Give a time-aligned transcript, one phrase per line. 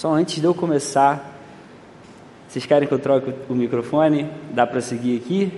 [0.00, 1.38] Só antes de eu começar,
[2.48, 4.30] vocês querem que eu troque o microfone?
[4.50, 5.52] Dá para seguir aqui?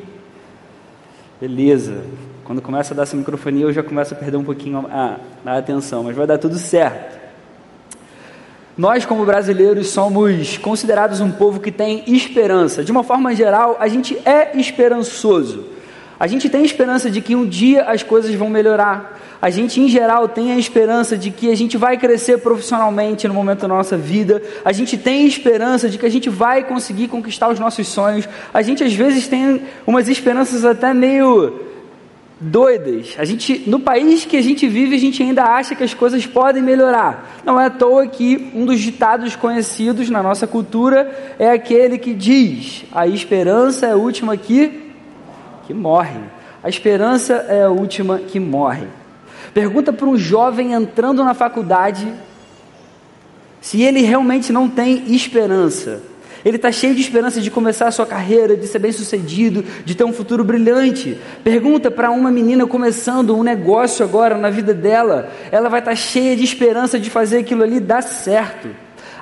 [1.40, 2.02] Beleza.
[2.42, 5.58] Quando começa a dar essa microfonia, eu já começo a perder um pouquinho a, a
[5.58, 7.20] atenção, mas vai dar tudo certo.
[8.76, 12.82] Nós, como brasileiros, somos considerados um povo que tem esperança.
[12.82, 15.66] De uma forma geral, a gente é esperançoso.
[16.18, 19.18] A gente tem esperança de que um dia as coisas vão melhorar.
[19.40, 23.34] A gente, em geral, tem a esperança de que a gente vai crescer profissionalmente no
[23.34, 24.40] momento da nossa vida.
[24.64, 28.28] A gente tem esperança de que a gente vai conseguir conquistar os nossos sonhos.
[28.54, 31.60] A gente, às vezes, tem umas esperanças até meio
[32.42, 33.14] doidas.
[33.18, 36.26] A gente, no país que a gente vive, a gente ainda acha que as coisas
[36.26, 37.40] podem melhorar.
[37.44, 42.12] Não é à toa que um dos ditados conhecidos na nossa cultura é aquele que
[42.12, 44.81] diz: a esperança é a última que
[45.72, 46.20] que morre.
[46.62, 48.86] A esperança é a última que morre.
[49.54, 52.06] Pergunta para um jovem entrando na faculdade
[53.60, 56.02] se ele realmente não tem esperança.
[56.44, 59.94] Ele está cheio de esperança de começar a sua carreira, de ser bem sucedido, de
[59.94, 61.16] ter um futuro brilhante.
[61.44, 65.96] Pergunta para uma menina começando um negócio agora na vida dela, ela vai estar tá
[65.96, 68.68] cheia de esperança de fazer aquilo ali dar certo.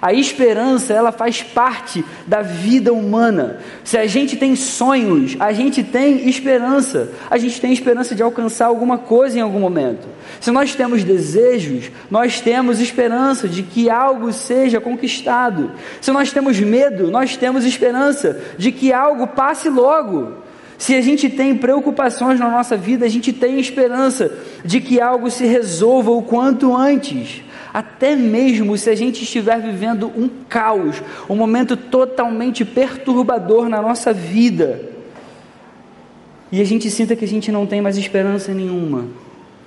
[0.02, 3.58] A esperança, ela faz parte da vida humana.
[3.84, 7.10] Se a gente tem sonhos, a gente tem esperança.
[7.28, 10.08] A gente tem esperança de alcançar alguma coisa em algum momento.
[10.40, 15.72] Se nós temos desejos, nós temos esperança de que algo seja conquistado.
[16.00, 20.38] Se nós temos medo, nós temos esperança de que algo passe logo.
[20.78, 24.32] Se a gente tem preocupações na nossa vida, a gente tem esperança
[24.64, 27.42] de que algo se resolva o quanto antes
[27.72, 34.12] até mesmo se a gente estiver vivendo um caos, um momento totalmente perturbador na nossa
[34.12, 34.80] vida,
[36.52, 39.06] e a gente sinta que a gente não tem mais esperança nenhuma,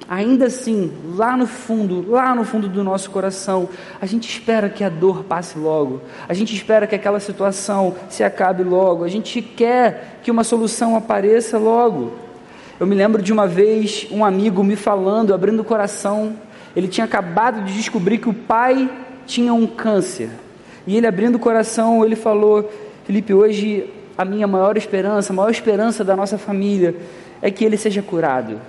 [0.07, 3.69] ainda assim, lá no fundo, lá no fundo do nosso coração,
[4.01, 8.23] a gente espera que a dor passe logo, a gente espera que aquela situação se
[8.23, 12.13] acabe logo, a gente quer que uma solução apareça logo.
[12.79, 16.35] Eu me lembro de uma vez um amigo me falando, abrindo o coração,
[16.75, 18.89] ele tinha acabado de descobrir que o pai
[19.25, 20.29] tinha um câncer.
[20.85, 22.71] E ele abrindo o coração, ele falou:
[23.05, 26.95] Felipe, hoje a minha maior esperança, a maior esperança da nossa família
[27.41, 28.59] é que ele seja curado.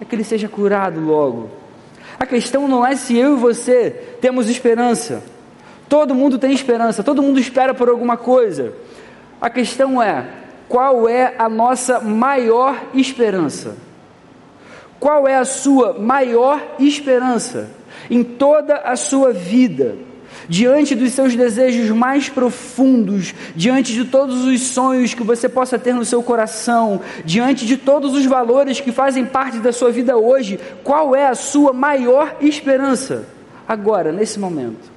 [0.00, 1.50] É que ele seja curado logo.
[2.18, 5.22] A questão não é se eu e você temos esperança.
[5.88, 8.72] Todo mundo tem esperança, todo mundo espera por alguma coisa.
[9.40, 10.26] A questão é
[10.68, 13.76] qual é a nossa maior esperança?
[14.98, 17.70] Qual é a sua maior esperança
[18.10, 19.96] em toda a sua vida?
[20.48, 25.92] Diante dos seus desejos mais profundos, diante de todos os sonhos que você possa ter
[25.92, 30.60] no seu coração, diante de todos os valores que fazem parte da sua vida hoje,
[30.84, 33.26] qual é a sua maior esperança?
[33.66, 34.96] Agora, nesse momento.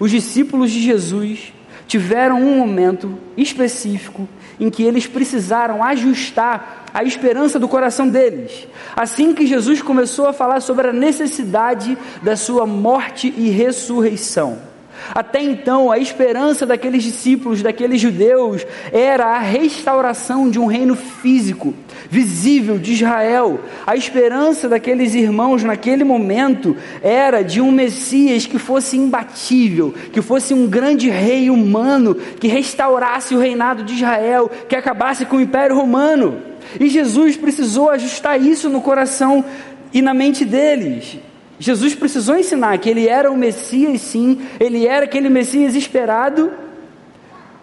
[0.00, 1.52] Os discípulos de Jesus
[1.86, 4.28] tiveram um momento específico
[4.58, 8.66] em que eles precisaram ajustar a esperança do coração deles.
[8.94, 14.72] Assim que Jesus começou a falar sobre a necessidade da sua morte e ressurreição.
[15.14, 21.74] Até então, a esperança daqueles discípulos, daqueles judeus, era a restauração de um reino físico,
[22.08, 23.60] visível de Israel.
[23.86, 30.54] A esperança daqueles irmãos naquele momento era de um Messias que fosse imbatível, que fosse
[30.54, 35.76] um grande rei humano, que restaurasse o reinado de Israel, que acabasse com o Império
[35.76, 36.51] Romano.
[36.80, 39.44] E Jesus precisou ajustar isso no coração
[39.92, 41.18] e na mente deles.
[41.58, 46.50] Jesus precisou ensinar que ele era o Messias, sim, ele era aquele Messias esperado,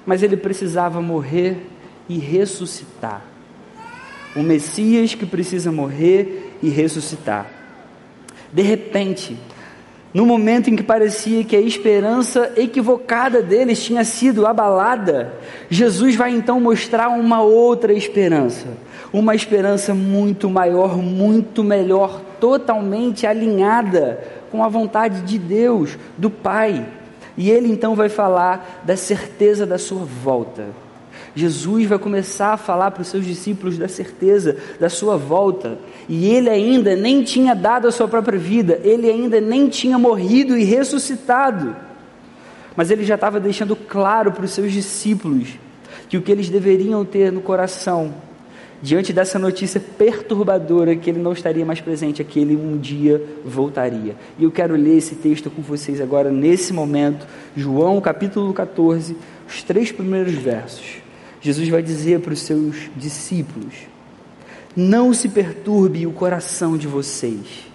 [0.05, 1.57] mas ele precisava morrer
[2.07, 3.21] e ressuscitar.
[4.35, 7.47] O Messias que precisa morrer e ressuscitar.
[8.53, 9.37] De repente,
[10.13, 15.33] no momento em que parecia que a esperança equivocada deles tinha sido abalada,
[15.69, 18.67] Jesus vai então mostrar uma outra esperança,
[19.11, 26.85] uma esperança muito maior, muito melhor, totalmente alinhada com a vontade de Deus, do Pai.
[27.37, 30.67] E ele então vai falar da certeza da sua volta.
[31.35, 35.77] Jesus vai começar a falar para os seus discípulos da certeza da sua volta.
[36.07, 40.57] E ele ainda nem tinha dado a sua própria vida, ele ainda nem tinha morrido
[40.57, 41.75] e ressuscitado.
[42.75, 45.49] Mas ele já estava deixando claro para os seus discípulos
[46.07, 48.13] que o que eles deveriam ter no coração,
[48.81, 54.15] diante dessa notícia perturbadora que ele não estaria mais presente, que ele um dia voltaria.
[54.37, 59.15] E eu quero ler esse texto com vocês agora, nesse momento, João capítulo 14,
[59.47, 60.97] os três primeiros versos.
[61.41, 63.73] Jesus vai dizer para os seus discípulos:
[64.75, 67.67] Não se perturbe o coração de vocês.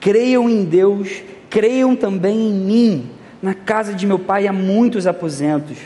[0.00, 3.10] Creiam em Deus, creiam também em mim.
[3.42, 5.78] Na casa de meu pai há muitos aposentos.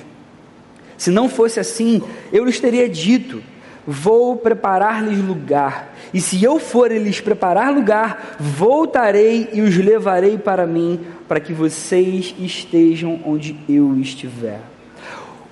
[0.97, 2.03] Se não fosse assim,
[2.33, 3.43] eu lhes teria dito:
[3.87, 5.95] Vou preparar-lhes lugar.
[6.13, 11.53] E se eu for lhes preparar lugar, voltarei e os levarei para mim, para que
[11.53, 14.61] vocês estejam onde eu estiver.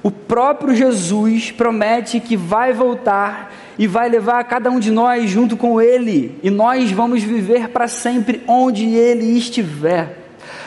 [0.03, 5.57] O próprio Jesus promete que vai voltar e vai levar cada um de nós junto
[5.57, 10.22] com Ele, e nós vamos viver para sempre onde Ele estiver.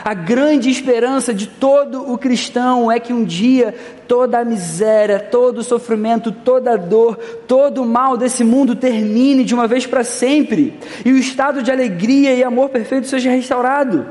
[0.05, 3.73] A grande esperança de todo o cristão é que um dia
[4.07, 7.15] toda a miséria, todo o sofrimento, toda a dor,
[7.47, 11.71] todo o mal desse mundo termine de uma vez para sempre e o estado de
[11.71, 14.05] alegria e amor perfeito seja restaurado.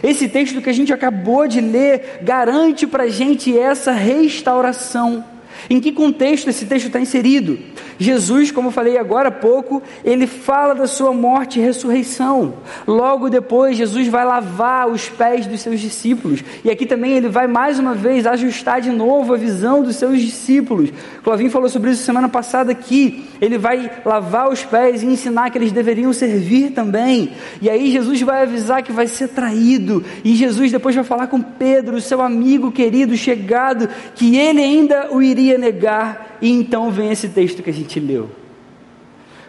[0.00, 5.24] Esse texto que a gente acabou de ler garante para a gente essa restauração.
[5.68, 7.58] Em que contexto esse texto está inserido?
[8.02, 12.54] Jesus, como falei agora há pouco, ele fala da sua morte e ressurreição.
[12.86, 16.42] Logo depois, Jesus vai lavar os pés dos seus discípulos.
[16.64, 20.20] E aqui também ele vai mais uma vez ajustar de novo a visão dos seus
[20.20, 20.90] discípulos.
[21.22, 23.24] Clavin falou sobre isso semana passada aqui.
[23.40, 27.32] Ele vai lavar os pés e ensinar que eles deveriam servir também.
[27.60, 30.04] E aí Jesus vai avisar que vai ser traído.
[30.24, 35.22] E Jesus depois vai falar com Pedro, seu amigo querido, chegado, que ele ainda o
[35.22, 38.28] iria negar e então vem esse texto que a gente leu.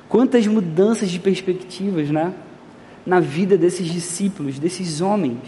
[0.08, 2.32] Quantas mudanças de perspectivas, né?
[3.04, 5.40] Na vida desses discípulos, desses homens.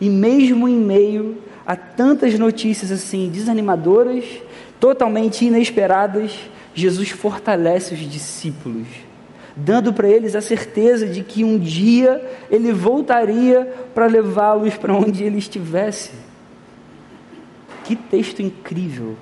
[0.00, 4.24] E mesmo em meio a tantas notícias assim desanimadoras,
[4.80, 6.36] totalmente inesperadas,
[6.74, 8.88] Jesus fortalece os discípulos,
[9.54, 12.20] dando para eles a certeza de que um dia
[12.50, 16.10] ele voltaria para levá-los para onde ele estivesse.
[17.84, 19.16] Que texto incrível!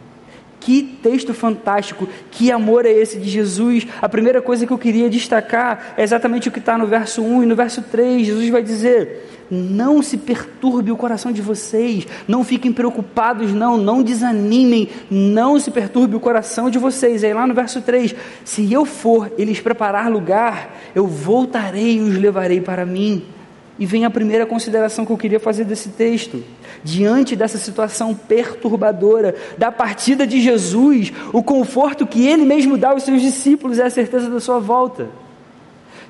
[0.65, 3.87] Que texto fantástico, que amor é esse de Jesus.
[4.01, 7.43] A primeira coisa que eu queria destacar é exatamente o que está no verso 1
[7.43, 8.27] e no verso 3.
[8.27, 14.03] Jesus vai dizer: Não se perturbe o coração de vocês, não fiquem preocupados, não, não
[14.03, 17.23] desanimem, não se perturbe o coração de vocês.
[17.23, 22.17] Aí lá no verso 3: Se eu for eles preparar lugar, eu voltarei e os
[22.17, 23.34] levarei para mim.
[23.79, 26.43] E vem a primeira consideração que eu queria fazer desse texto.
[26.85, 33.03] Diante dessa situação perturbadora, da partida de Jesus, o conforto que ele mesmo dá aos
[33.03, 35.09] seus discípulos é a certeza da sua volta.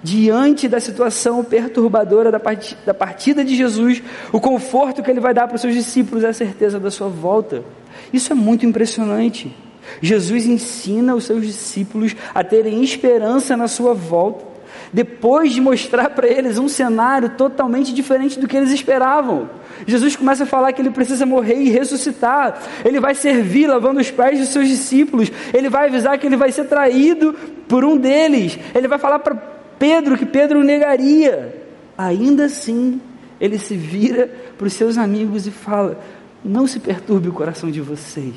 [0.03, 5.55] Diante da situação perturbadora da partida de Jesus, o conforto que ele vai dar para
[5.55, 7.65] os seus discípulos é a certeza da sua volta.
[8.13, 9.57] Isso é muito impressionante.
[10.03, 14.54] Jesus ensina os seus discípulos a terem esperança na sua volta
[14.93, 19.51] depois de mostrar para eles um cenário totalmente diferente do que eles esperavam.
[19.87, 22.61] Jesus começa a falar que ele precisa morrer e ressuscitar.
[22.85, 25.31] Ele vai servir lavando os pés dos seus discípulos.
[25.53, 27.35] Ele vai avisar que ele vai ser traído
[27.69, 28.59] por um deles.
[28.75, 29.35] Ele vai falar para
[29.79, 31.63] Pedro que Pedro negaria.
[31.97, 33.01] Ainda assim,
[33.41, 36.01] ele se vira para os seus amigos e fala:
[36.45, 38.35] Não se perturbe o coração de vocês.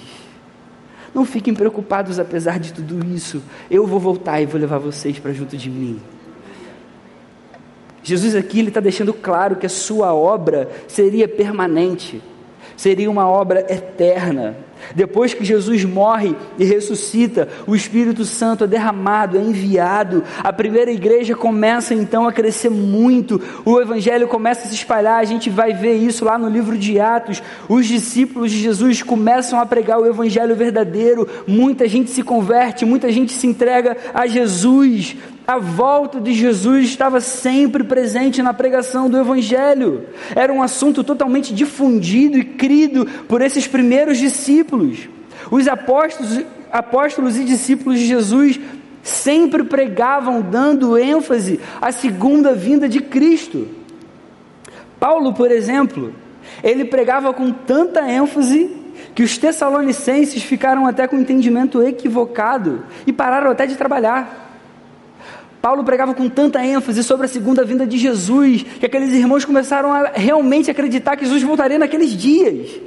[1.13, 3.41] Não fiquem preocupados apesar de tudo isso.
[3.71, 5.99] Eu vou voltar e vou levar vocês para junto de mim.
[8.07, 12.23] Jesus aqui ele está deixando claro que a sua obra seria permanente,
[12.77, 14.55] seria uma obra eterna.
[14.95, 20.23] Depois que Jesus morre e ressuscita, o Espírito Santo é derramado, é enviado.
[20.41, 25.19] A primeira igreja começa então a crescer muito, o Evangelho começa a se espalhar.
[25.19, 27.43] A gente vai ver isso lá no livro de Atos.
[27.67, 31.27] Os discípulos de Jesus começam a pregar o Evangelho verdadeiro.
[31.45, 37.21] Muita gente se converte, muita gente se entrega a Jesus a volta de Jesus estava
[37.21, 40.05] sempre presente na pregação do Evangelho.
[40.35, 45.07] Era um assunto totalmente difundido e crido por esses primeiros discípulos.
[45.49, 48.59] Os apóstolos, apóstolos e discípulos de Jesus
[49.01, 53.69] sempre pregavam dando ênfase à segunda vinda de Cristo.
[54.99, 56.13] Paulo, por exemplo,
[56.61, 58.75] ele pregava com tanta ênfase
[59.15, 64.46] que os tessalonicenses ficaram até com um entendimento equivocado e pararam até de trabalhar.
[65.61, 69.91] Paulo pregava com tanta ênfase sobre a segunda vinda de Jesus, que aqueles irmãos começaram
[69.91, 72.79] a realmente acreditar que Jesus voltaria naqueles dias.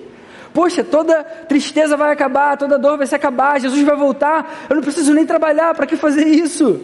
[0.53, 4.83] Poxa, toda tristeza vai acabar, toda dor vai se acabar, Jesus vai voltar, eu não
[4.83, 6.81] preciso nem trabalhar, para que fazer isso?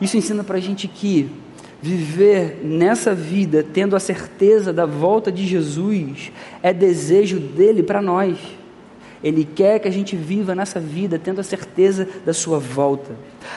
[0.00, 1.30] Isso ensina para a gente que
[1.80, 8.38] viver nessa vida tendo a certeza da volta de Jesus é desejo dele para nós.
[9.22, 13.12] Ele quer que a gente viva nessa vida tendo a certeza da sua volta.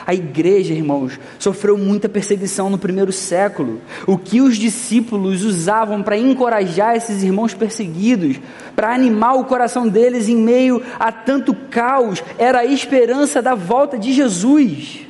[0.06, 3.82] A igreja, irmãos, sofreu muita perseguição no primeiro século.
[4.06, 8.40] O que os discípulos usavam para encorajar esses irmãos perseguidos,
[8.76, 13.98] para animar o coração deles em meio a tanto caos, era a esperança da volta
[13.98, 15.06] de Jesus.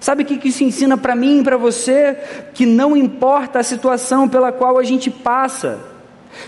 [0.00, 2.16] Sabe o que isso ensina para mim e para você?
[2.54, 5.97] Que não importa a situação pela qual a gente passa,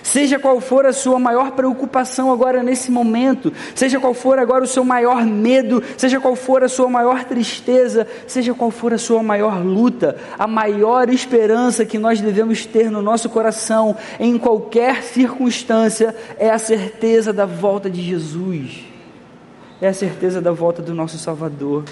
[0.03, 4.67] Seja qual for a sua maior preocupação agora nesse momento, seja qual for agora o
[4.67, 9.23] seu maior medo, seja qual for a sua maior tristeza, seja qual for a sua
[9.23, 16.15] maior luta, a maior esperança que nós devemos ter no nosso coração, em qualquer circunstância,
[16.39, 18.85] é a certeza da volta de Jesus,
[19.81, 21.85] é a certeza da volta do nosso Salvador.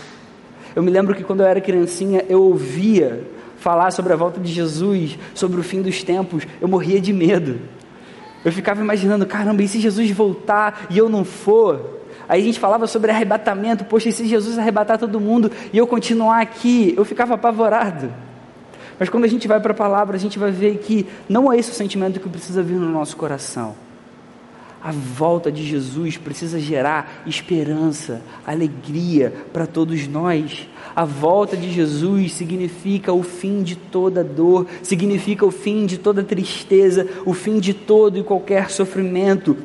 [0.75, 3.25] Eu me lembro que quando eu era criancinha, eu ouvia
[3.59, 7.59] falar sobre a volta de Jesus, sobre o fim dos tempos, eu morria de medo.
[8.45, 11.99] Eu ficava imaginando, caramba, e se Jesus voltar e eu não for?
[12.29, 15.87] Aí a gente falava sobre arrebatamento, poxa, e se Jesus arrebatar todo mundo e eu
[15.87, 16.95] continuar aqui?
[16.97, 18.13] Eu ficava apavorado.
[18.99, 21.57] Mas quando a gente vai para a palavra, a gente vai ver que não é
[21.57, 23.75] esse o sentimento que precisa vir no nosso coração.
[24.83, 30.69] A volta de Jesus precisa gerar esperança, alegria para todos nós.
[30.95, 36.23] A volta de Jesus significa o fim de toda dor, significa o fim de toda
[36.23, 39.57] tristeza, o fim de todo e qualquer sofrimento,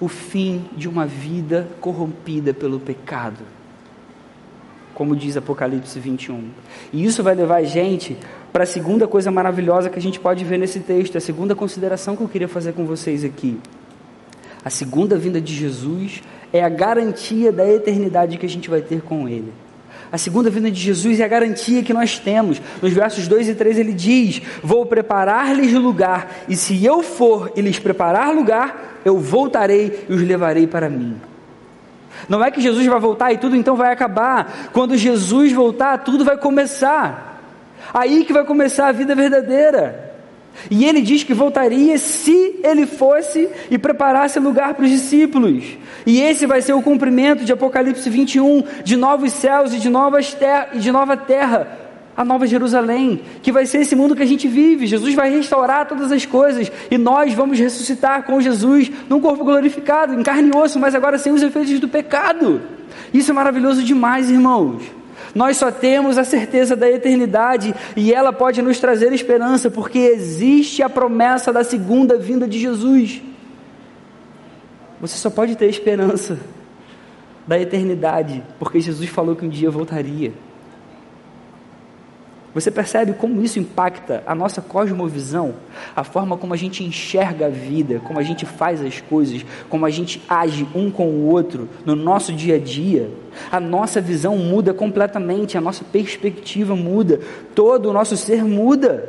[0.00, 3.44] o fim de uma vida corrompida pelo pecado.
[4.92, 6.48] Como diz Apocalipse 21.
[6.92, 8.16] E isso vai levar a gente
[8.52, 12.16] para a segunda coisa maravilhosa que a gente pode ver nesse texto, a segunda consideração
[12.16, 13.58] que eu queria fazer com vocês aqui.
[14.64, 19.02] A segunda vinda de Jesus é a garantia da eternidade que a gente vai ter
[19.02, 19.52] com Ele.
[20.10, 22.60] A segunda vinda de Jesus é a garantia que nós temos.
[22.82, 27.62] Nos versos 2 e 3 ele diz: Vou preparar-lhes lugar, e se eu for e
[27.62, 31.16] lhes preparar lugar, eu voltarei e os levarei para mim.
[32.28, 34.70] Não é que Jesus vai voltar e tudo então vai acabar.
[34.72, 37.40] Quando Jesus voltar, tudo vai começar.
[37.92, 40.11] Aí que vai começar a vida verdadeira.
[40.70, 45.64] E ele diz que voltaria se ele fosse e preparasse lugar para os discípulos.
[46.06, 50.34] E esse vai ser o cumprimento de Apocalipse 21, de novos céus e de, novas
[50.34, 51.78] ter e de nova terra,
[52.16, 54.86] a nova Jerusalém, que vai ser esse mundo que a gente vive.
[54.86, 60.14] Jesus vai restaurar todas as coisas e nós vamos ressuscitar com Jesus num corpo glorificado,
[60.14, 62.62] em carne e osso, mas agora sem os efeitos do pecado.
[63.12, 65.01] Isso é maravilhoso demais, irmãos.
[65.34, 70.82] Nós só temos a certeza da eternidade e ela pode nos trazer esperança, porque existe
[70.82, 73.22] a promessa da segunda vinda de Jesus.
[75.00, 76.38] Você só pode ter esperança
[77.46, 80.32] da eternidade, porque Jesus falou que um dia voltaria.
[82.54, 85.54] Você percebe como isso impacta a nossa cosmovisão,
[85.96, 89.86] a forma como a gente enxerga a vida, como a gente faz as coisas, como
[89.86, 93.10] a gente age um com o outro no nosso dia a dia?
[93.50, 97.20] A nossa visão muda completamente, a nossa perspectiva muda,
[97.54, 99.08] todo o nosso ser muda.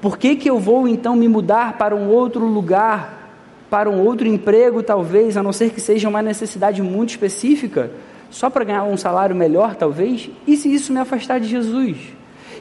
[0.00, 4.28] Por que, que eu vou então me mudar para um outro lugar, para um outro
[4.28, 7.90] emprego, talvez, a não ser que seja uma necessidade muito específica,
[8.30, 10.30] só para ganhar um salário melhor, talvez?
[10.46, 12.15] E se isso me afastar de Jesus?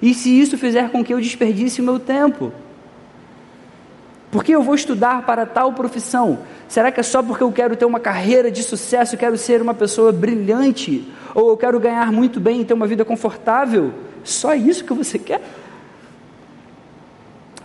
[0.05, 2.53] E se isso fizer com que eu desperdice o meu tempo?
[4.29, 6.41] Por que eu vou estudar para tal profissão?
[6.67, 9.73] Será que é só porque eu quero ter uma carreira de sucesso, quero ser uma
[9.73, 11.11] pessoa brilhante?
[11.33, 13.91] Ou eu quero ganhar muito bem e ter uma vida confortável?
[14.23, 15.41] Só isso que você quer?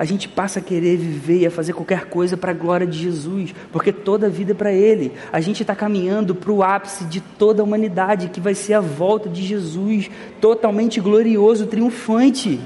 [0.00, 2.99] A gente passa a querer viver e a fazer qualquer coisa para a glória de
[2.99, 5.12] Jesus, porque toda a vida é para Ele.
[5.30, 8.80] A gente está caminhando para o ápice de toda a humanidade, que vai ser a
[8.80, 12.59] volta de Jesus, totalmente glorioso, triunfante.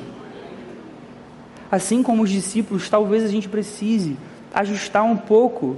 [1.72, 4.16] Assim como os discípulos, talvez a gente precise
[4.54, 5.76] ajustar um pouco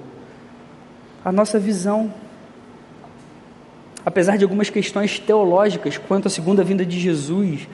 [1.25, 2.13] a nossa visão.
[4.05, 7.67] Apesar de algumas questões teológicas quanto à segunda vinda de Jesus,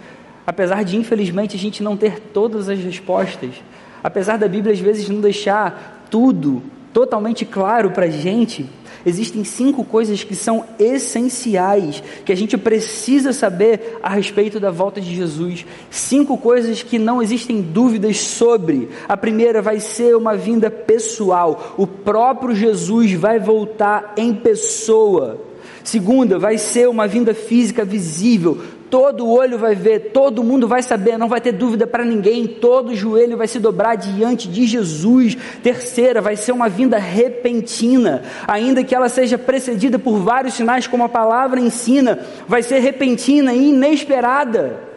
[0.47, 3.61] apesar de infelizmente a gente não ter todas as respostas,
[4.03, 8.69] apesar da Bíblia às vezes não deixar tudo totalmente claro para a gente,
[9.05, 15.01] Existem cinco coisas que são essenciais, que a gente precisa saber a respeito da volta
[15.01, 15.67] de Jesus.
[15.91, 18.89] Cinco coisas que não existem dúvidas sobre.
[19.09, 21.75] A primeira vai ser uma vinda pessoal.
[21.77, 25.41] O próprio Jesus vai voltar em pessoa.
[25.83, 28.61] Segunda, vai ser uma vinda física visível
[28.93, 32.95] todo olho vai ver, todo mundo vai saber, não vai ter dúvida para ninguém, todo
[32.95, 35.35] joelho vai se dobrar diante de Jesus.
[35.63, 41.05] Terceira, vai ser uma vinda repentina, ainda que ela seja precedida por vários sinais, como
[41.05, 44.92] a palavra ensina, vai ser repentina e inesperada.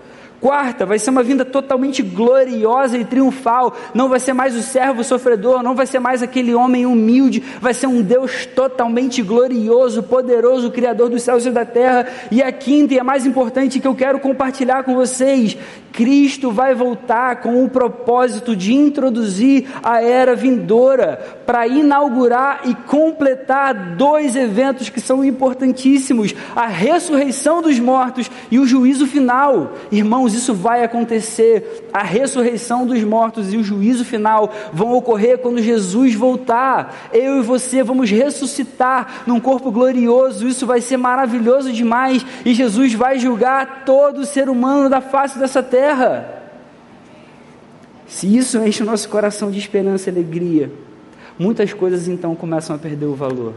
[0.46, 3.75] Quarta, vai ser uma vinda totalmente gloriosa e triunfal.
[3.96, 7.74] Não vai ser mais o servo sofredor, não vai ser mais aquele homem humilde, vai
[7.74, 12.06] ser um Deus totalmente glorioso, poderoso, Criador dos céus e da terra.
[12.30, 15.58] E a quinta e a mais importante que eu quero compartilhar com vocês:
[15.92, 23.96] Cristo vai voltar com o propósito de introduzir a era vindoura, para inaugurar e completar
[23.96, 29.74] dois eventos que são importantíssimos: a ressurreição dos mortos e o juízo final.
[29.92, 31.89] Irmãos, isso vai acontecer.
[31.92, 37.10] A ressurreição dos mortos e o juízo final vão ocorrer quando Jesus voltar.
[37.12, 40.48] Eu e você vamos ressuscitar num corpo glorioso.
[40.48, 42.25] Isso vai ser maravilhoso demais.
[42.46, 46.44] E Jesus vai julgar todo ser humano da face dessa terra.
[48.08, 50.72] Se isso enche o nosso coração de esperança e alegria,
[51.39, 53.54] muitas coisas então começam a perder o valor.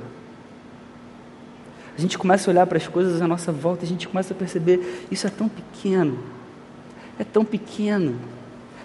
[1.96, 4.36] A gente começa a olhar para as coisas à nossa volta, a gente começa a
[4.36, 6.37] perceber isso é tão pequeno
[7.18, 8.16] é tão pequeno.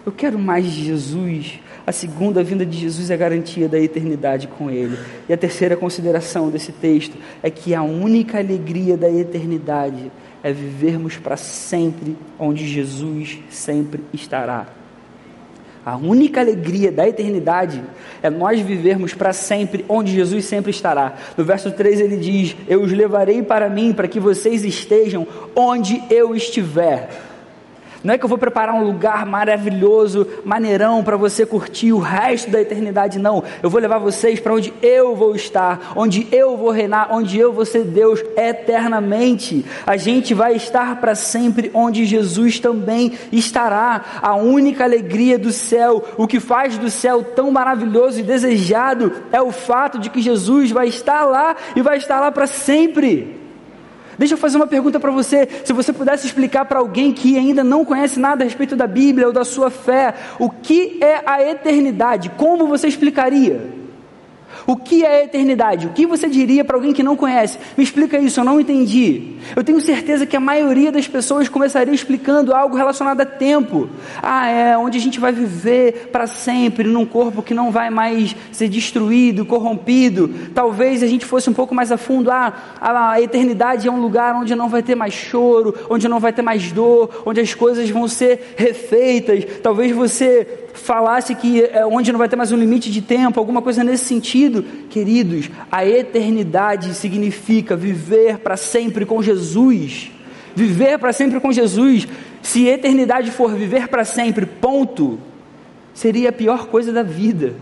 [0.05, 1.59] Eu quero mais de Jesus.
[1.85, 4.97] A segunda vinda de Jesus é garantia da eternidade com Ele.
[5.27, 10.11] E a terceira consideração desse texto é que a única alegria da eternidade
[10.41, 14.67] é vivermos para sempre onde Jesus sempre estará.
[15.85, 17.81] A única alegria da eternidade
[18.21, 21.15] é nós vivermos para sempre onde Jesus sempre estará.
[21.37, 26.01] No verso 3 ele diz: Eu os levarei para mim, para que vocês estejam onde
[26.09, 27.09] eu estiver.
[28.03, 32.51] Não é que eu vou preparar um lugar maravilhoso, maneirão para você curtir o resto
[32.51, 33.43] da eternidade, não.
[33.61, 37.53] Eu vou levar vocês para onde eu vou estar, onde eu vou reinar, onde eu
[37.53, 39.65] vou ser Deus eternamente.
[39.87, 44.19] A gente vai estar para sempre onde Jesus também estará.
[44.21, 49.41] A única alegria do céu, o que faz do céu tão maravilhoso e desejado é
[49.41, 53.42] o fato de que Jesus vai estar lá e vai estar lá para sempre.
[54.17, 55.47] Deixa eu fazer uma pergunta para você.
[55.63, 59.27] Se você pudesse explicar para alguém que ainda não conhece nada a respeito da Bíblia
[59.27, 63.82] ou da sua fé, o que é a eternidade, como você explicaria?
[64.65, 65.87] O que é a eternidade?
[65.87, 67.57] O que você diria para alguém que não conhece?
[67.77, 69.33] Me explica isso, eu não entendi.
[69.55, 73.89] Eu tenho certeza que a maioria das pessoas começaria explicando algo relacionado a tempo.
[74.21, 78.35] Ah, é onde a gente vai viver para sempre, num corpo que não vai mais
[78.51, 80.33] ser destruído, corrompido.
[80.53, 82.31] Talvez a gente fosse um pouco mais a fundo.
[82.31, 86.31] Ah, a eternidade é um lugar onde não vai ter mais choro, onde não vai
[86.31, 89.45] ter mais dor, onde as coisas vão ser refeitas.
[89.61, 93.61] Talvez você falasse que é onde não vai ter mais um limite de tempo, alguma
[93.61, 100.11] coisa nesse sentido, queridos, a eternidade significa viver para sempre com Jesus.
[100.55, 102.07] Viver para sempre com Jesus.
[102.41, 105.19] Se eternidade for viver para sempre, ponto,
[105.93, 107.53] seria a pior coisa da vida.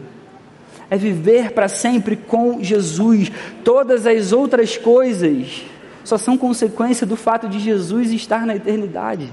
[0.89, 3.31] É viver para sempre com Jesus.
[3.63, 5.63] Todas as outras coisas
[6.03, 9.31] só são consequência do fato de Jesus estar na eternidade.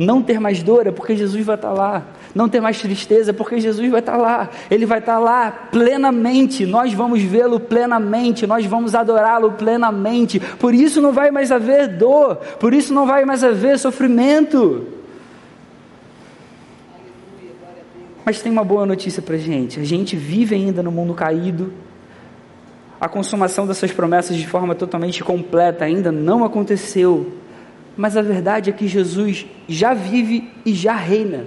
[0.00, 2.02] Não ter mais dor é porque Jesus vai estar lá.
[2.34, 4.48] Não ter mais tristeza é porque Jesus vai estar lá.
[4.70, 6.64] Ele vai estar lá plenamente.
[6.64, 8.46] Nós vamos vê-lo plenamente.
[8.46, 10.40] Nós vamos adorá-lo plenamente.
[10.40, 12.36] Por isso não vai mais haver dor.
[12.58, 14.86] Por isso não vai mais haver sofrimento.
[18.24, 19.78] Mas tem uma boa notícia para gente.
[19.78, 21.74] A gente vive ainda no mundo caído.
[22.98, 27.34] A consumação dessas promessas de forma totalmente completa ainda não aconteceu
[28.00, 31.44] mas a verdade é que Jesus já vive e já reina.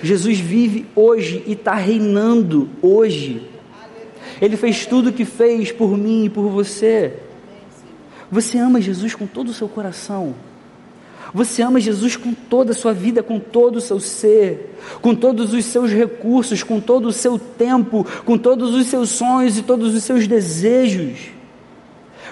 [0.00, 3.50] Jesus vive hoje e está reinando hoje.
[4.40, 7.14] Ele fez tudo o que fez por mim e por você.
[8.30, 10.36] Você ama Jesus com todo o seu coração.
[11.34, 15.52] Você ama Jesus com toda a sua vida, com todo o seu ser, com todos
[15.52, 19.96] os seus recursos, com todo o seu tempo, com todos os seus sonhos e todos
[19.96, 21.41] os seus desejos.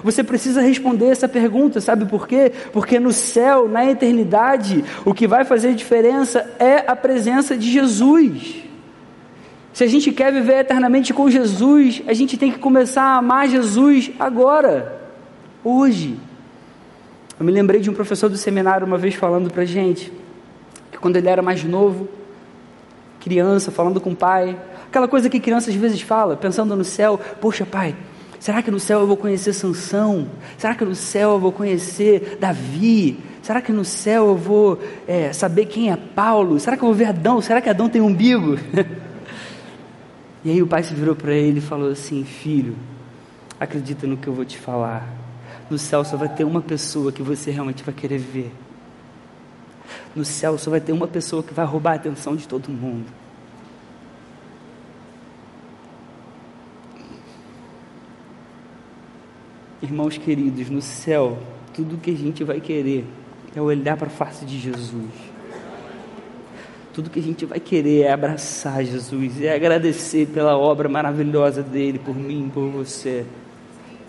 [0.03, 2.53] Você precisa responder essa pergunta, sabe por quê?
[2.73, 8.65] Porque no céu, na eternidade, o que vai fazer diferença é a presença de Jesus.
[9.73, 13.49] Se a gente quer viver eternamente com Jesus, a gente tem que começar a amar
[13.49, 15.01] Jesus agora,
[15.63, 16.19] hoje.
[17.39, 20.13] Eu me lembrei de um professor do seminário uma vez falando para gente
[20.91, 22.09] que quando ele era mais novo,
[23.21, 24.59] criança, falando com o pai,
[24.91, 27.95] Aquela coisa que criança às vezes fala, pensando no céu, poxa pai,
[28.40, 30.29] será que no céu eu vou conhecer Sansão?
[30.59, 33.20] Será que no céu eu vou conhecer Davi?
[33.42, 36.59] Será que no céu eu vou é, saber quem é Paulo?
[36.59, 37.40] Será que eu vou ver Adão?
[37.40, 38.59] Será que Adão tem umbigo?
[40.44, 42.76] e aí o pai se virou para ele e falou assim: Filho,
[43.59, 45.09] acredita no que eu vou te falar.
[45.70, 48.53] No céu só vai ter uma pessoa que você realmente vai querer ver.
[50.14, 53.07] No céu só vai ter uma pessoa que vai roubar a atenção de todo mundo.
[59.83, 61.38] Irmãos queridos, no céu,
[61.73, 63.03] tudo que a gente vai querer
[63.57, 65.11] é olhar para a face de Jesus.
[66.93, 71.99] Tudo que a gente vai querer é abraçar Jesus, é agradecer pela obra maravilhosa dele
[71.99, 73.25] por mim, por você.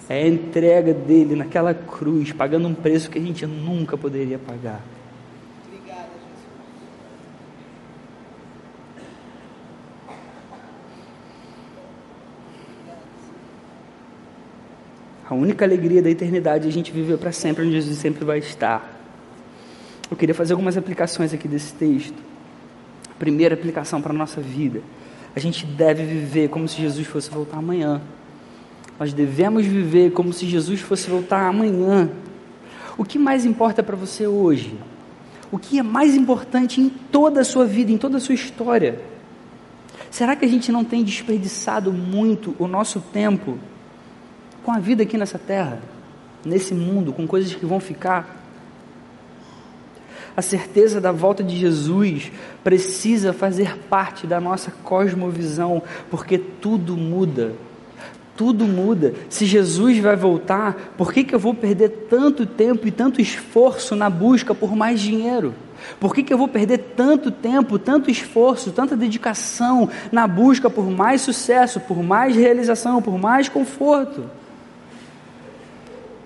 [0.09, 4.83] É a entrega dele naquela cruz, pagando um preço que a gente nunca poderia pagar.
[15.31, 18.39] A única alegria da eternidade é a gente viver para sempre onde Jesus sempre vai
[18.39, 18.99] estar.
[20.11, 22.21] Eu queria fazer algumas aplicações aqui desse texto.
[23.17, 24.81] Primeira aplicação para a nossa vida.
[25.33, 28.01] A gente deve viver como se Jesus fosse voltar amanhã.
[28.99, 32.09] Nós devemos viver como se Jesus fosse voltar amanhã.
[32.97, 34.77] O que mais importa para você hoje?
[35.49, 38.99] O que é mais importante em toda a sua vida, em toda a sua história?
[40.09, 43.57] Será que a gente não tem desperdiçado muito o nosso tempo
[44.63, 45.79] com a vida aqui nessa terra,
[46.45, 48.41] nesse mundo, com coisas que vão ficar.
[50.35, 52.31] A certeza da volta de Jesus
[52.63, 57.53] precisa fazer parte da nossa cosmovisão, porque tudo muda.
[58.37, 59.13] Tudo muda.
[59.29, 63.95] Se Jesus vai voltar, por que, que eu vou perder tanto tempo e tanto esforço
[63.95, 65.53] na busca por mais dinheiro?
[65.99, 70.89] Por que, que eu vou perder tanto tempo, tanto esforço, tanta dedicação na busca por
[70.89, 74.23] mais sucesso, por mais realização, por mais conforto?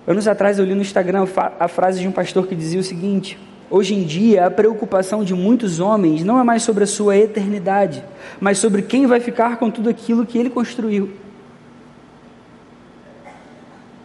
[0.06, 1.26] Anos atrás eu li no Instagram
[1.58, 3.38] a frase de um pastor que dizia o seguinte:
[3.68, 8.04] Hoje em dia, a preocupação de muitos homens não é mais sobre a sua eternidade,
[8.40, 11.10] mas sobre quem vai ficar com tudo aquilo que ele construiu.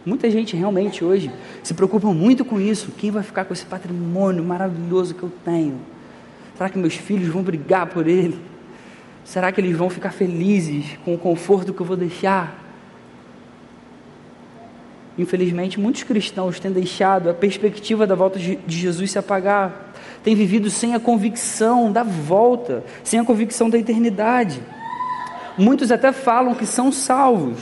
[0.04, 1.30] Muita gente realmente hoje
[1.62, 2.90] se preocupa muito com isso.
[2.98, 5.76] Quem vai ficar com esse patrimônio maravilhoso que eu tenho?
[6.56, 8.36] Será que meus filhos vão brigar por ele?
[9.24, 12.61] Será que eles vão ficar felizes com o conforto que eu vou deixar?
[15.18, 19.92] Infelizmente, muitos cristãos têm deixado a perspectiva da volta de Jesus se apagar,
[20.24, 24.62] têm vivido sem a convicção da volta, sem a convicção da eternidade.
[25.58, 27.58] Muitos até falam que são salvos,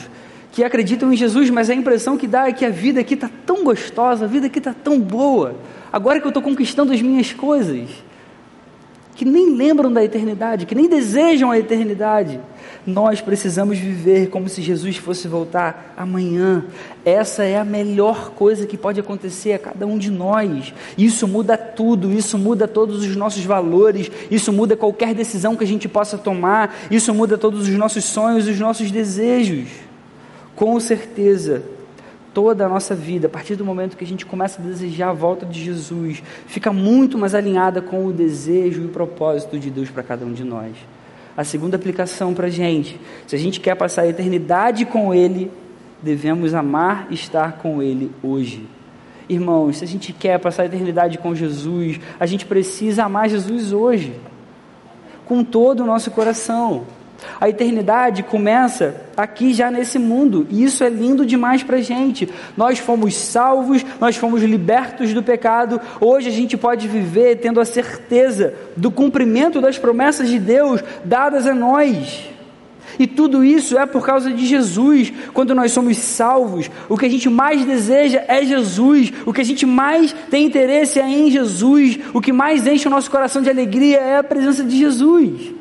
[0.53, 3.29] que acreditam em Jesus, mas a impressão que dá é que a vida aqui está
[3.45, 5.57] tão gostosa, a vida aqui está tão boa,
[5.93, 7.89] agora que eu estou conquistando as minhas coisas,
[9.21, 12.41] que nem lembram da eternidade, que nem desejam a eternidade.
[12.87, 16.65] Nós precisamos viver como se Jesus fosse voltar amanhã.
[17.05, 20.73] Essa é a melhor coisa que pode acontecer a cada um de nós.
[20.97, 25.67] Isso muda tudo, isso muda todos os nossos valores, isso muda qualquer decisão que a
[25.67, 29.69] gente possa tomar, isso muda todos os nossos sonhos, os nossos desejos.
[30.57, 31.63] Com certeza,
[32.33, 35.12] toda a nossa vida, a partir do momento que a gente começa a desejar a
[35.12, 39.90] volta de Jesus, fica muito mais alinhada com o desejo e o propósito de Deus
[39.90, 40.77] para cada um de nós.
[41.37, 45.51] A segunda aplicação para a gente: se a gente quer passar a eternidade com Ele,
[46.03, 48.66] devemos amar estar com Ele hoje.
[49.29, 53.73] Irmãos, se a gente quer passar a eternidade com Jesus, a gente precisa amar Jesus
[53.73, 54.14] hoje,
[55.25, 56.85] com todo o nosso coração.
[57.41, 62.29] A eternidade começa aqui já nesse mundo, e isso é lindo demais para a gente.
[62.57, 67.65] Nós fomos salvos, nós fomos libertos do pecado, hoje a gente pode viver tendo a
[67.65, 72.31] certeza do cumprimento das promessas de Deus dadas a nós.
[72.99, 75.13] E tudo isso é por causa de Jesus.
[75.33, 79.13] Quando nós somos salvos, o que a gente mais deseja é Jesus.
[79.25, 81.99] O que a gente mais tem interesse é em Jesus.
[82.13, 85.60] O que mais enche o nosso coração de alegria é a presença de Jesus.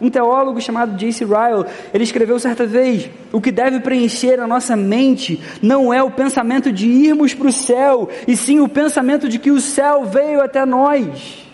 [0.00, 1.24] Um teólogo chamado J.C.
[1.24, 6.10] Ryle, ele escreveu certa vez: o que deve preencher a nossa mente não é o
[6.10, 10.40] pensamento de irmos para o céu, e sim o pensamento de que o céu veio
[10.40, 11.46] até nós.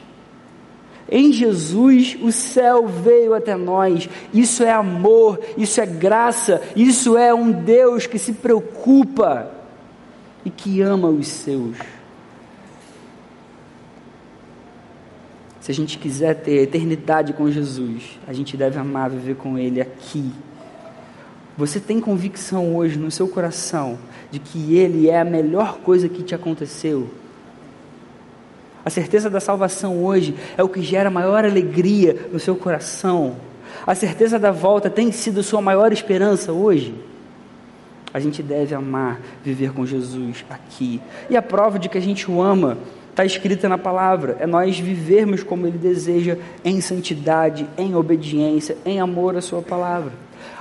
[1.11, 4.09] Em Jesus, o céu veio até nós.
[4.33, 9.51] Isso é amor, isso é graça, isso é um Deus que se preocupa
[10.45, 11.77] e que ama os seus.
[15.65, 19.81] Se a gente quiser ter eternidade com Jesus, a gente deve amar viver com Ele
[19.81, 20.31] aqui.
[21.57, 23.99] Você tem convicção hoje no seu coração
[24.31, 27.09] de que Ele é a melhor coisa que te aconteceu?
[28.85, 33.35] A certeza da salvação hoje é o que gera maior alegria no seu coração.
[33.87, 36.95] A certeza da volta tem sido sua maior esperança hoje?
[38.13, 41.01] A gente deve amar viver com Jesus aqui.
[41.31, 42.77] E a prova de que a gente o ama
[43.15, 44.37] está escrita na palavra.
[44.41, 50.13] É nós vivermos como Ele deseja, em santidade, em obediência, em amor à Sua palavra.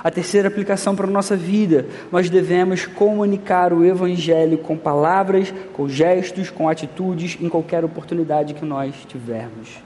[0.02, 5.88] A terceira aplicação para a nossa vida, nós devemos comunicar o Evangelho com palavras, com
[5.88, 9.82] gestos, com atitudes, em qualquer oportunidade que nós tivermos.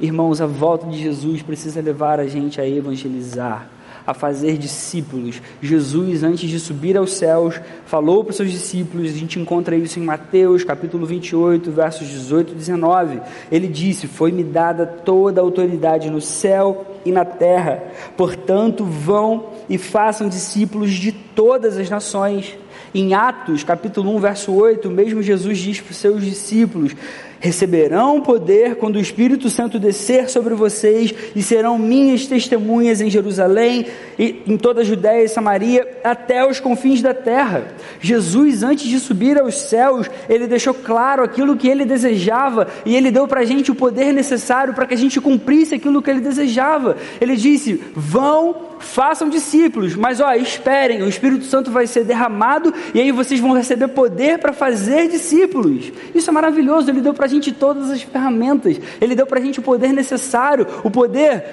[0.00, 3.75] Irmãos, a volta de Jesus precisa levar a gente a evangelizar
[4.06, 5.42] a fazer discípulos.
[5.60, 9.98] Jesus, antes de subir aos céus, falou para os seus discípulos, a gente encontra isso
[9.98, 13.20] em Mateus, capítulo 28, versos 18 e 19.
[13.50, 17.82] Ele disse: Foi-me dada toda a autoridade no céu e na terra.
[18.16, 22.56] Portanto, vão e façam discípulos de todas as nações.
[22.94, 26.94] Em Atos, capítulo 1, verso 8, mesmo Jesus diz para os seus discípulos:
[27.38, 33.86] Receberão poder quando o Espírito Santo descer sobre vocês e serão minhas testemunhas em Jerusalém,
[34.18, 37.74] e em toda a Judéia e Samaria, até os confins da terra.
[38.00, 43.10] Jesus, antes de subir aos céus, ele deixou claro aquilo que ele desejava e ele
[43.10, 46.20] deu para a gente o poder necessário para que a gente cumprisse aquilo que ele
[46.20, 46.96] desejava.
[47.20, 53.00] Ele disse: Vão façam discípulos, mas ó, esperem, o Espírito Santo vai ser derramado e
[53.00, 55.92] aí vocês vão receber poder para fazer discípulos.
[56.14, 59.42] Isso é maravilhoso, ele deu para a gente todas as ferramentas, ele deu para a
[59.42, 61.44] gente o poder necessário, o poder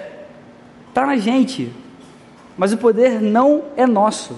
[0.90, 1.72] está na gente,
[2.58, 4.36] mas o poder não é nosso.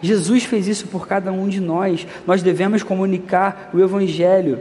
[0.00, 4.60] Jesus fez isso por cada um de nós, nós devemos comunicar o Evangelho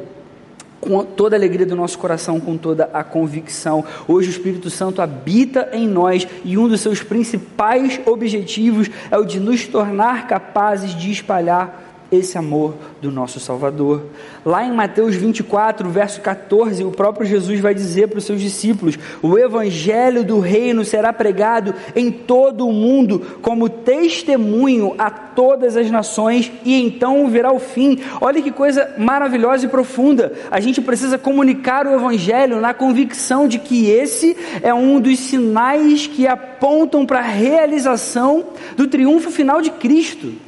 [0.80, 3.84] com toda a alegria do nosso coração, com toda a convicção.
[4.08, 9.26] Hoje o Espírito Santo habita em nós e um dos seus principais objetivos é o
[9.26, 14.04] de nos tornar capazes de espalhar esse amor do nosso Salvador.
[14.46, 18.98] Lá em Mateus 24, verso 14, o próprio Jesus vai dizer para os seus discípulos:
[19.22, 25.91] O evangelho do reino será pregado em todo o mundo como testemunho a todas as
[25.91, 28.00] nações e então virá o fim.
[28.22, 30.34] Olha que coisa maravilhosa e profunda.
[30.50, 36.08] A gente precisa comunicar o evangelho na convicção de que esse é um dos sinais
[36.08, 40.47] que apontam para a realização do triunfo final de Cristo.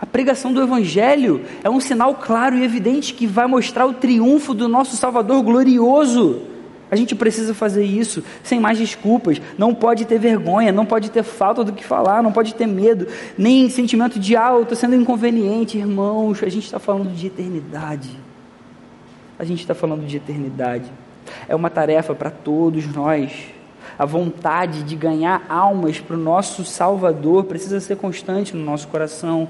[0.00, 4.54] A pregação do Evangelho é um sinal claro e evidente que vai mostrar o triunfo
[4.54, 6.42] do nosso Salvador glorioso.
[6.90, 9.40] A gente precisa fazer isso sem mais desculpas.
[9.58, 13.06] Não pode ter vergonha, não pode ter falta do que falar, não pode ter medo,
[13.36, 16.42] nem sentimento de ah, estou sendo inconveniente, irmãos.
[16.42, 18.08] A gente está falando de eternidade.
[19.38, 20.90] A gente está falando de eternidade.
[21.46, 23.32] É uma tarefa para todos nós.
[23.98, 29.48] A vontade de ganhar almas para o nosso Salvador precisa ser constante no nosso coração.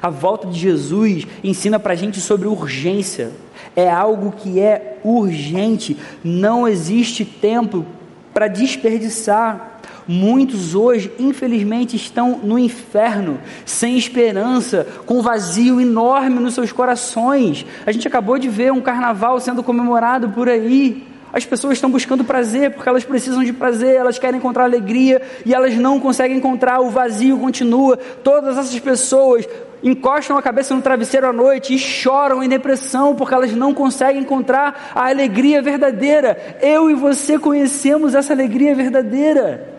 [0.00, 3.32] A volta de Jesus ensina para a gente sobre urgência.
[3.76, 5.96] É algo que é urgente.
[6.22, 7.84] Não existe tempo
[8.32, 9.80] para desperdiçar.
[10.06, 17.64] Muitos hoje, infelizmente, estão no inferno, sem esperança, com um vazio enorme nos seus corações.
[17.86, 21.13] A gente acabou de ver um carnaval sendo comemorado por aí.
[21.34, 25.52] As pessoas estão buscando prazer porque elas precisam de prazer, elas querem encontrar alegria e
[25.52, 27.96] elas não conseguem encontrar, o vazio continua.
[27.96, 29.44] Todas essas pessoas
[29.82, 34.22] encostam a cabeça no travesseiro à noite e choram em depressão porque elas não conseguem
[34.22, 36.58] encontrar a alegria verdadeira.
[36.62, 39.74] Eu e você conhecemos essa alegria verdadeira.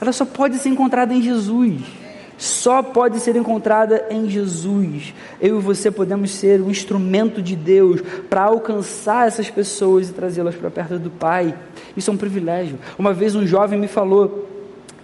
[0.00, 1.82] Ela só pode ser encontrada em Jesus.
[2.38, 5.14] Só pode ser encontrada em Jesus.
[5.40, 10.54] Eu e você podemos ser um instrumento de Deus para alcançar essas pessoas e trazê-las
[10.54, 11.54] para perto do Pai.
[11.96, 12.78] Isso é um privilégio.
[12.98, 14.48] Uma vez um jovem me falou: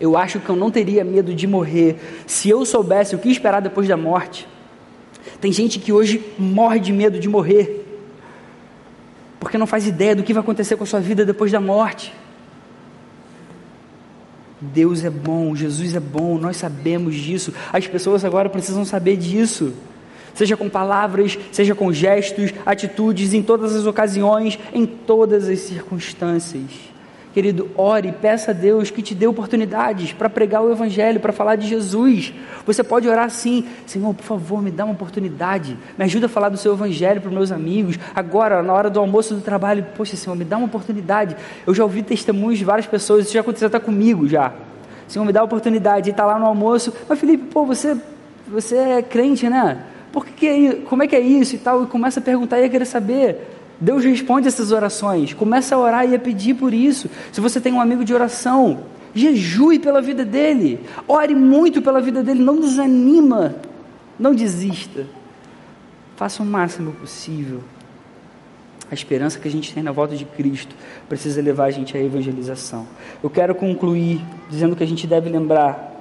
[0.00, 3.60] eu acho que eu não teria medo de morrer se eu soubesse o que esperar
[3.60, 4.46] depois da morte.
[5.40, 7.84] Tem gente que hoje morre de medo de morrer,
[9.38, 12.14] porque não faz ideia do que vai acontecer com a sua vida depois da morte.
[14.60, 17.52] Deus é bom, Jesus é bom, nós sabemos disso.
[17.72, 19.72] As pessoas agora precisam saber disso.
[20.34, 26.70] Seja com palavras, seja com gestos, atitudes, em todas as ocasiões, em todas as circunstâncias.
[27.32, 31.56] Querido, ore, peça a Deus que te dê oportunidades para pregar o Evangelho, para falar
[31.56, 32.32] de Jesus.
[32.64, 36.48] Você pode orar assim: Senhor, por favor, me dá uma oportunidade, me ajuda a falar
[36.48, 37.98] do seu Evangelho para os meus amigos.
[38.14, 41.36] Agora, na hora do almoço do trabalho, poxa, Senhor, me dá uma oportunidade.
[41.66, 44.52] Eu já ouvi testemunhos de várias pessoas, isso já aconteceu até comigo já.
[45.06, 46.08] Senhor, me dá a oportunidade.
[46.08, 47.96] E está lá no almoço, mas Felipe, pô, você,
[48.46, 49.82] você é crente, né?
[50.12, 51.84] Por que, que é, como é que é isso e tal?
[51.84, 53.57] E começa a perguntar e a querer saber.
[53.80, 55.32] Deus responde essas orações.
[55.32, 57.08] Começa a orar e a pedir por isso.
[57.32, 58.80] Se você tem um amigo de oração,
[59.14, 60.80] jejue pela vida dele.
[61.06, 62.42] Ore muito pela vida dele.
[62.42, 63.56] Não desanima.
[64.18, 65.06] Não desista.
[66.16, 67.62] Faça o máximo possível.
[68.90, 70.74] A esperança que a gente tem na volta de Cristo
[71.08, 72.86] precisa levar a gente à evangelização.
[73.22, 75.94] Eu quero concluir dizendo que a gente deve lembrar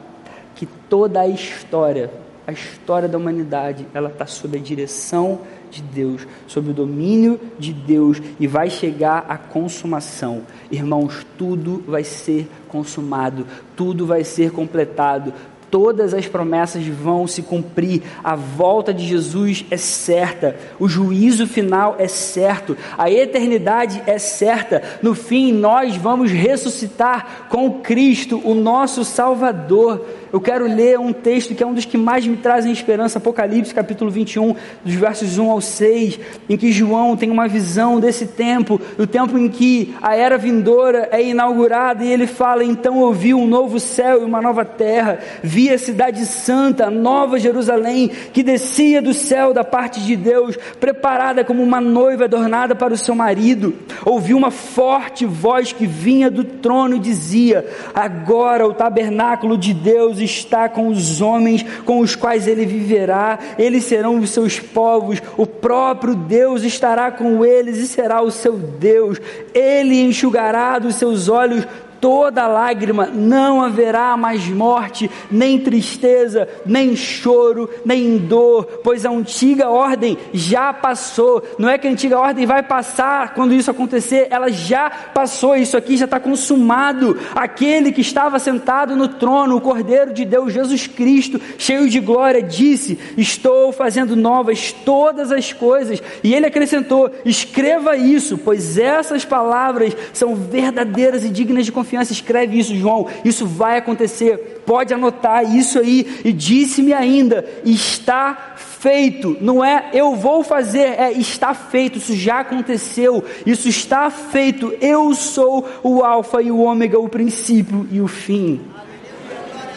[0.56, 2.10] que toda a história,
[2.48, 7.74] a história da humanidade, ela está sob a direção de Deus, sob o domínio de
[7.74, 10.44] Deus e vai chegar à consumação.
[10.72, 15.34] Irmãos, tudo vai ser consumado, tudo vai ser completado,
[15.70, 21.98] Todas as promessas vão se cumprir, a volta de Jesus é certa, o juízo final
[22.00, 24.82] é certo, a eternidade é certa.
[25.02, 30.06] No fim, nós vamos ressuscitar com Cristo, o nosso Salvador.
[30.32, 33.74] Eu quero ler um texto que é um dos que mais me trazem esperança, Apocalipse,
[33.74, 38.80] capítulo 21, dos versos 1 ao 6, em que João tem uma visão desse tempo,
[38.98, 43.34] o tempo em que a era vindoura é inaugurada, e ele fala: Então eu vi
[43.34, 45.20] um novo céu e uma nova terra,
[45.58, 50.56] vi a cidade santa, a nova Jerusalém, que descia do céu da parte de Deus,
[50.80, 53.74] preparada como uma noiva adornada para o seu marido.
[54.06, 60.20] Ouvi uma forte voz que vinha do trono e dizia: Agora o tabernáculo de Deus
[60.20, 65.48] está com os homens com os quais ele viverá, eles serão os seus povos, o
[65.48, 69.20] próprio Deus estará com eles e será o seu Deus,
[69.56, 71.66] ele enxugará dos seus olhos
[72.00, 79.70] toda lágrima, não haverá mais morte, nem tristeza, nem choro, nem dor, pois a antiga
[79.70, 81.44] ordem já passou.
[81.58, 85.76] Não é que a antiga ordem vai passar quando isso acontecer, ela já passou, isso
[85.76, 87.18] aqui já está consumado.
[87.36, 92.42] Aquele que estava sentado no trono, o Cordeiro de Deus, Jesus Cristo, cheio de glória,
[92.42, 96.02] disse: Estou fazendo novas todas as coisas.
[96.24, 102.12] E ele acrescentou: Escreva isso, pois essas palavras são verdadeiras e dignas de confiança confiança,
[102.12, 103.08] escreve isso, João.
[103.24, 104.62] Isso vai acontecer.
[104.66, 106.22] Pode anotar isso aí.
[106.26, 109.38] E disse-me ainda: está feito.
[109.40, 111.98] Não é eu vou fazer, é está feito.
[111.98, 113.24] Isso já aconteceu.
[113.46, 114.76] Isso está feito.
[114.82, 118.62] Eu sou o Alfa e o Ômega, o princípio e o fim.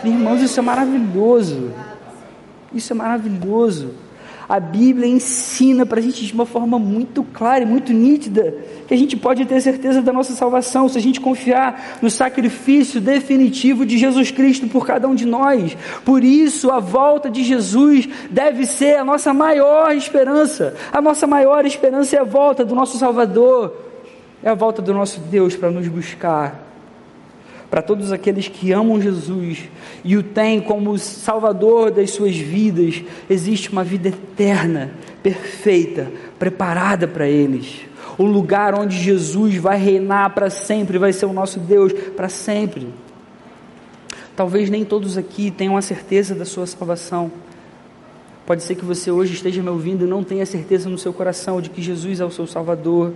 [0.05, 1.71] Irmãos, isso é maravilhoso.
[2.75, 3.95] Isso é maravilhoso.
[4.51, 8.53] A Bíblia ensina para a gente de uma forma muito clara e muito nítida
[8.89, 13.01] que a gente pode ter certeza da nossa salvação se a gente confiar no sacrifício
[13.01, 15.77] definitivo de Jesus Cristo por cada um de nós.
[16.05, 20.75] Por isso, a volta de Jesus deve ser a nossa maior esperança.
[20.93, 23.73] A nossa maior esperança é a volta do nosso Salvador,
[24.43, 26.70] é a volta do nosso Deus para nos buscar
[27.71, 29.69] para todos aqueles que amam Jesus
[30.03, 34.91] e o têm como Salvador das suas vidas, existe uma vida eterna,
[35.23, 37.83] perfeita, preparada para eles.
[38.19, 42.89] O lugar onde Jesus vai reinar para sempre, vai ser o nosso Deus para sempre.
[44.35, 47.31] Talvez nem todos aqui tenham a certeza da sua salvação.
[48.45, 51.61] Pode ser que você hoje esteja me ouvindo e não tenha certeza no seu coração
[51.61, 53.13] de que Jesus é o seu Salvador.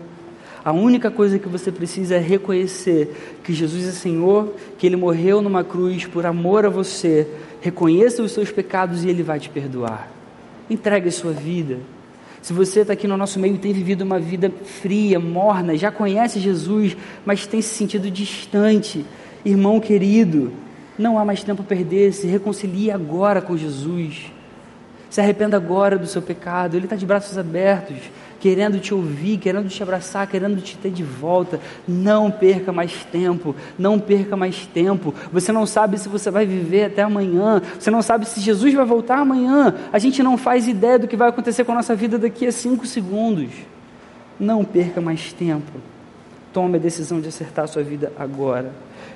[0.64, 5.42] A única coisa que você precisa é reconhecer que Jesus é Senhor, que Ele morreu
[5.42, 7.28] numa cruz por amor a você.
[7.60, 10.10] Reconheça os seus pecados e Ele vai te perdoar.
[10.70, 11.78] Entregue a sua vida.
[12.40, 15.90] Se você está aqui no nosso meio e tem vivido uma vida fria, morna, já
[15.90, 16.96] conhece Jesus,
[17.26, 19.04] mas tem se sentido distante,
[19.44, 20.50] irmão querido,
[20.98, 22.12] não há mais tempo a perder.
[22.14, 24.32] Se reconcilie agora com Jesus.
[25.10, 26.74] Se arrependa agora do seu pecado.
[26.74, 27.98] Ele está de braços abertos
[28.44, 31.58] querendo te ouvir, querendo te abraçar, querendo te ter de volta.
[31.88, 35.14] Não perca mais tempo, não perca mais tempo.
[35.32, 38.84] Você não sabe se você vai viver até amanhã, você não sabe se Jesus vai
[38.84, 39.74] voltar amanhã.
[39.90, 42.52] A gente não faz ideia do que vai acontecer com a nossa vida daqui a
[42.52, 43.48] cinco segundos.
[44.38, 45.72] Não perca mais tempo.
[46.52, 48.72] Tome a decisão de acertar a sua vida agora.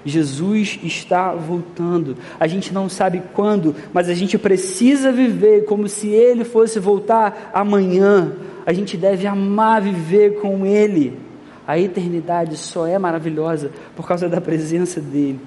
[0.06, 2.16] Jesus está voltando.
[2.40, 7.50] A gente não sabe quando, mas a gente precisa viver como se ele fosse voltar
[7.52, 8.32] amanhã
[8.68, 11.18] a gente deve amar viver com Ele.
[11.66, 15.40] A eternidade só é maravilhosa por causa da presença dEle.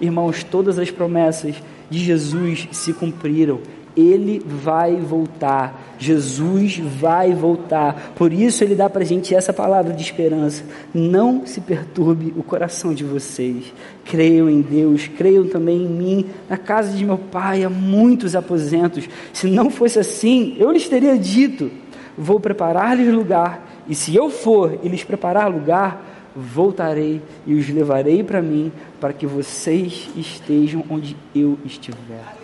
[0.00, 3.60] Irmãos, todas as promessas de Jesus se cumpriram.
[3.96, 5.94] Ele vai voltar.
[5.96, 8.14] Jesus vai voltar.
[8.16, 10.64] Por isso ele dá para a gente essa palavra de esperança.
[10.92, 13.72] Não se perturbe o coração de vocês.
[14.04, 16.26] Creiam em Deus, creiam também em mim.
[16.48, 19.08] Na casa de meu pai há muitos aposentos.
[19.32, 21.85] Se não fosse assim, eu lhes teria dito
[22.16, 26.02] vou preparar-lhes lugar, e se eu for e lhes preparar lugar,
[26.34, 32.36] voltarei e os levarei para mim, para que vocês estejam onde eu estiver.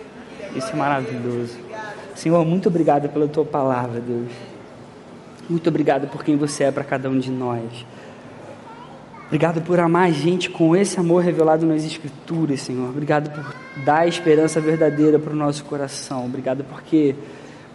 [0.55, 1.57] Isso é maravilhoso.
[2.15, 4.31] Senhor, muito obrigado pela tua palavra, Deus.
[5.49, 7.85] Muito obrigado por quem você é para cada um de nós.
[9.27, 12.89] Obrigado por amar a gente com esse amor revelado nas Escrituras, Senhor.
[12.89, 16.25] Obrigado por dar esperança verdadeira para o nosso coração.
[16.25, 17.15] Obrigado porque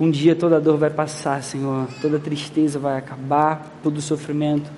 [0.00, 4.70] Um dia toda dor vai passar, Senhor, toda tristeza vai acabar, todo sofrimento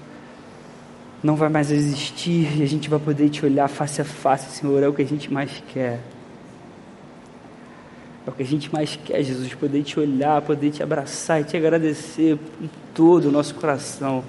[1.22, 2.58] não vai mais existir.
[2.58, 5.06] E a gente vai poder te olhar face a face, Senhor, é o que a
[5.06, 6.00] gente mais quer.
[8.26, 11.44] É o que a gente mais quer, Jesus, poder te olhar, poder te abraçar e
[11.44, 14.22] te agradecer com todo o nosso coração,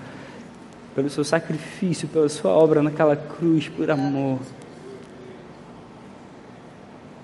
[0.96, 4.40] pelo seu sacrifício, pela sua obra naquela cruz, por amor.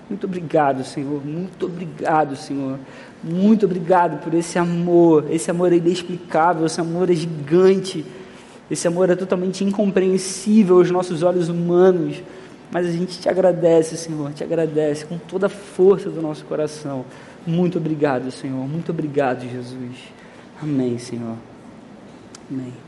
[0.08, 1.24] Muito obrigado, Senhor.
[1.24, 2.78] Muito obrigado, Senhor.
[3.22, 5.26] Muito obrigado por esse amor.
[5.30, 8.04] Esse amor é inexplicável, esse amor é gigante.
[8.70, 12.22] Esse amor é totalmente incompreensível aos nossos olhos humanos.
[12.70, 17.04] Mas a gente te agradece, Senhor, te agradece com toda a força do nosso coração.
[17.46, 18.68] Muito obrigado, Senhor.
[18.68, 19.96] Muito obrigado, Jesus.
[20.62, 21.36] Amém, Senhor.
[22.50, 22.87] Amém.